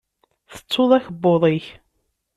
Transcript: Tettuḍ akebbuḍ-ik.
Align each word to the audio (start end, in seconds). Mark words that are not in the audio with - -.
Tettuḍ 0.53 0.91
akebbuḍ-ik. 0.97 1.65